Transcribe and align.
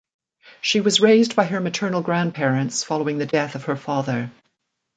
She 0.61 0.81
was 0.81 0.99
raised 0.99 1.35
by 1.35 1.43
her 1.45 1.59
maternal 1.59 2.01
grandparents 2.01 2.83
following 2.83 3.19
the 3.19 3.27
death 3.27 3.53
of 3.53 3.65
her 3.65 3.75
father. 3.75 4.31